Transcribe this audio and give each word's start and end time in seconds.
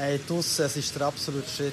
Hey, 0.00 0.20
draussen, 0.28 0.64
es 0.64 0.76
ist 0.76 0.94
der 0.94 1.08
absolute 1.08 1.48
Shit. 1.50 1.72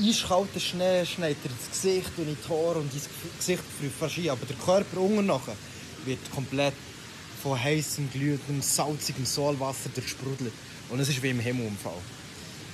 Eiskalter 0.00 0.60
Schnee 0.60 1.04
schneit 1.04 1.36
dir 1.42 1.50
ins 1.50 1.68
Gesicht 1.68 2.10
und 2.16 2.28
in 2.28 2.36
die 2.36 2.48
Haare 2.48 2.78
und 2.78 2.94
ins 2.94 3.08
Gesicht 3.36 3.64
fast 3.98 4.18
ein. 4.18 4.30
Aber 4.30 4.46
der 4.46 4.54
Körper 4.54 5.00
unten 5.00 5.26
nachher 5.26 5.56
wird 6.04 6.20
komplett 6.32 6.74
von 7.42 7.60
heißem, 7.60 8.08
glühendem, 8.12 8.62
salzigem 8.62 9.26
Sohlwasser 9.26 9.88
durchsprudelt. 9.92 10.52
Und 10.90 11.00
es 11.00 11.08
ist 11.08 11.20
wie 11.24 11.30
im 11.30 11.40
Himmelunfall. 11.40 11.98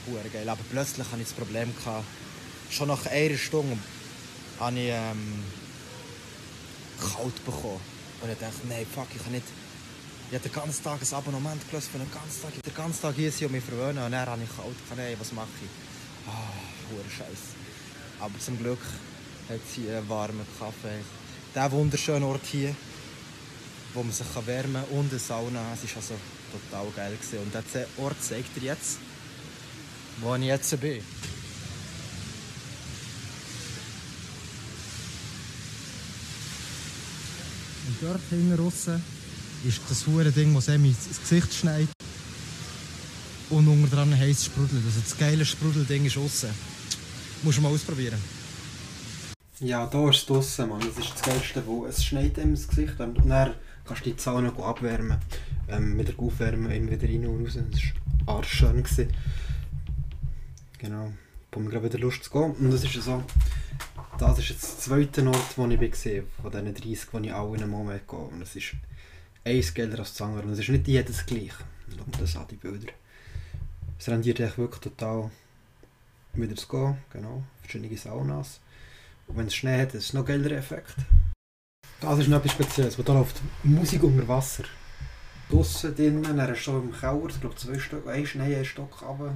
Hure 0.07 0.29
geil. 0.31 0.47
Aber 0.47 0.61
plötzlich 0.71 1.07
hatte 1.07 1.23
ich 1.23 1.29
das 1.29 1.33
Problem, 1.33 1.75
gehabt, 1.75 2.05
schon 2.69 2.89
nach 2.89 3.07
einer 3.07 3.39
Stunde 3.39 3.79
habe 4.59 4.79
ich 4.79 4.91
ähm, 4.91 5.43
kalt 7.01 7.45
bekommen. 7.47 7.81
Und 8.21 8.31
ich 8.31 8.39
dachte, 8.39 8.61
nein, 8.69 8.85
fuck, 8.95 9.07
ich 9.17 9.23
kann 9.23 9.33
nicht... 9.33 9.47
Ich 10.31 10.37
habe 10.37 10.49
den 10.49 10.55
ganzen 10.55 10.85
Tag 10.85 11.01
ein 11.03 11.13
Abonnement 11.13 11.61
gelöst 11.69 11.89
für 11.91 11.99
den 11.99 12.09
ganzen 12.09 12.43
Tag. 12.43 12.53
Ich 12.55 12.63
den 12.63 12.73
ganzen 12.73 13.03
Tag 13.03 13.17
hier 13.17 13.33
und 13.47 13.51
mich 13.51 13.65
verwöhnen. 13.65 14.05
Und 14.05 14.13
dann 14.13 14.29
habe 14.29 14.41
ich 14.41 14.57
kalt. 14.57 14.77
Nein, 14.97 15.17
was 15.19 15.33
mache 15.33 15.49
ich? 15.61 16.31
Ah, 16.31 16.53
hure 16.89 17.03
Scheiß. 17.11 17.41
Aber 18.21 18.39
zum 18.39 18.57
Glück 18.57 18.79
hat 19.49 19.59
sie 19.75 19.91
einen 19.91 20.09
warmen 20.09 20.47
Kaffee. 20.57 21.01
Dieser 21.53 21.73
wunderschöne 21.73 22.25
Ort 22.25 22.47
hier, 22.47 22.77
wo 23.93 24.05
man 24.05 24.13
sich 24.13 24.25
wärmen 24.47 24.85
kann 24.85 24.99
und 24.99 25.11
eine 25.11 25.19
Sauna. 25.19 25.63
Es 25.75 25.91
war 25.91 25.97
also 25.97 26.15
total 26.71 26.87
geil. 26.95 27.17
Gewesen. 27.17 27.43
Und 27.43 27.53
dieser 27.53 27.87
Ort 27.97 28.23
zeigt 28.23 28.55
dir 28.55 28.67
jetzt, 28.67 28.99
wo 30.21 30.37
ich 30.37 30.45
jetzt 30.45 30.81
bin. 30.81 31.03
Und 37.89 37.97
dort 38.01 38.21
hinten 38.31 38.57
draussen 38.57 39.20
ist 39.65 39.81
das 39.89 40.07
hure 40.07 40.31
Ding, 40.31 40.55
das 40.55 40.69
einem 40.69 40.87
ins 40.87 41.21
Gesicht 41.21 41.53
schneit. 41.53 41.89
Und 43.51 43.67
unter 43.67 43.97
dran 43.97 44.17
heisst 44.17 44.45
Sprudel. 44.45 44.81
Also 44.85 45.01
das 45.01 45.19
geile 45.19 45.45
Sprudelding 45.45 46.05
ist 46.07 46.17
außen. 46.17 46.51
Musst 47.43 47.59
du 47.59 47.63
mal 47.63 47.73
ausprobieren. 47.73 48.19
Ja, 49.59 49.87
da 49.87 50.09
ist 50.09 50.19
es 50.19 50.27
draussen, 50.27 50.69
Mann. 50.69 50.81
Das 50.81 51.05
ist 51.05 51.15
das 51.15 51.23
Geilste, 51.23 51.63
wo 51.67 51.85
es 51.85 52.05
schneit 52.05 52.39
einem 52.39 52.51
ins 52.51 52.69
Gesicht 52.69 52.99
und 53.01 53.19
dann 53.29 53.55
kannst 53.85 54.07
du 54.07 54.11
die 54.11 54.17
Zähne 54.17 54.53
abwärmen, 54.57 55.19
ähm, 55.69 55.99
wieder 55.99 56.13
aufwärmen, 56.17 56.71
immer 56.71 56.93
wieder 56.93 57.09
rein 57.09 57.27
und 57.27 57.45
raus. 57.45 57.59
Das 57.71 57.81
war 58.27 58.37
arschschön. 58.39 58.85
Genau. 60.79 61.13
Ich 61.51 61.59
habe 61.59 61.69
gerade 61.69 61.85
wieder 61.85 61.99
Lust 61.99 62.25
zu 62.25 62.31
gehen. 62.31 62.53
Und 62.53 62.71
das 62.71 62.85
ist 62.85 62.95
so, 62.95 63.23
das 64.19 64.39
ist 64.39 64.49
jetzt 64.51 64.63
der 64.63 64.79
zweite 64.79 65.27
Ort, 65.27 65.59
wo 65.59 65.67
ich 65.67 65.81
war, 65.81 66.23
von 66.43 66.51
diesen 66.51 66.75
30, 66.75 67.13
wo 67.13 67.19
ich 67.19 67.35
alle 67.35 67.57
in 67.57 67.63
einem 67.63 67.71
Moment 67.71 68.09
gehe. 68.09 68.19
Und 68.19 68.41
es 68.41 68.55
ist 68.57 68.77
eins 69.45 69.75
geiler 69.75 69.99
als 69.99 70.21
andere. 70.21 70.43
Und 70.43 70.53
es 70.53 70.61
ist 70.61 70.69
nicht 70.69 70.89
jedes 70.89 71.25
gleich. 71.27 71.53
Schau 71.89 71.97
mal 71.97 72.19
das 72.19 72.37
an, 72.37 72.47
die 72.51 72.57
Bilder. 72.57 72.93
Es 73.99 74.09
rendiert 74.09 74.41
echt 74.41 74.59
wirklich 74.59 74.81
total 74.81 75.31
wieder 76.35 76.57
zu 76.57 76.69
gehen. 76.69 76.99
Genau. 77.13 77.43
Verschiedene 77.61 77.97
Saunas. 77.97 78.61
Und 79.27 79.37
wenn 79.37 79.47
es 79.47 79.55
Schnee 79.55 79.81
hat, 79.81 79.95
ist 79.95 80.05
es 80.05 80.13
noch 80.13 80.25
geiler 80.25 80.51
Effekt. 80.53 80.95
Das 82.01 82.19
ist 82.19 82.29
noch 82.29 82.39
etwas 82.39 82.53
Spezielles, 82.53 82.99
wo 82.99 83.03
da 83.03 83.13
läuft 83.13 83.41
Musik 83.63 84.03
unter 84.03 84.27
Wasser. 84.27 84.65
Draussen 85.51 85.95
drinnen, 85.95 86.39
er 86.39 86.49
ist 86.51 86.61
schon 86.61 86.83
im 86.83 86.93
Keller, 86.93 87.27
ich 87.29 87.41
glaube 87.41 87.57
zwei 87.57 87.79
Stück, 87.79 88.07
ein 88.07 88.25
Schnee, 88.25 88.57
ein 88.57 88.65
Stock 88.65 89.03
runter. 89.03 89.35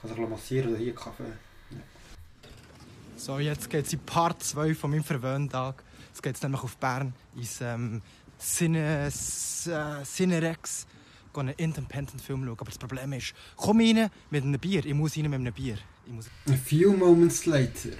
Kann 0.00 0.10
sich 0.10 0.28
massieren 0.28 0.70
oder 0.70 0.78
hier 0.78 0.94
Kaffee. 0.94 1.24
So, 3.16 3.40
jetzt 3.40 3.68
geht 3.68 3.84
es 3.84 3.92
in 3.92 3.98
Part 3.98 4.44
2 4.44 4.74
von 4.76 4.92
meinem 4.92 5.02
Verwöhntag. 5.02 5.82
Jetzt 6.08 6.22
geht 6.22 6.36
es 6.36 6.42
nämlich 6.42 6.62
auf 6.62 6.76
Bern 6.76 7.12
ins 7.36 7.60
ähm, 7.60 8.00
Cine, 8.38 9.06
äh, 9.06 10.04
Cinerex 10.04 10.86
einen 11.34 11.54
Independent-Film 11.56 12.44
schauen. 12.44 12.56
Aber 12.58 12.64
das 12.64 12.78
Problem 12.78 13.12
ist, 13.12 13.34
komm 13.56 13.80
rein 13.80 14.10
mit 14.30 14.44
einem 14.44 14.58
Bier. 14.58 14.84
Ich 14.84 14.94
muss 14.94 15.16
rein 15.16 15.24
mit 15.24 15.34
einem 15.34 15.52
Bier. 15.52 15.78
Ich 16.06 16.12
muss... 16.12 16.26
A 16.48 16.56
few 16.56 16.92
moments 16.92 17.46
later. 17.46 17.90